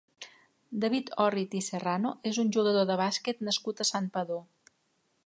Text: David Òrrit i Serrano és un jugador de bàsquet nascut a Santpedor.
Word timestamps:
David 0.85 1.11
Òrrit 1.25 1.53
i 1.59 1.61
Serrano 1.65 2.13
és 2.31 2.41
un 2.45 2.51
jugador 2.57 2.89
de 2.93 2.97
bàsquet 3.05 3.47
nascut 3.49 3.85
a 3.87 3.91
Santpedor. 3.93 4.43